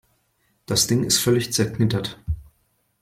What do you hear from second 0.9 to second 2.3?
ist völlig zerknittert.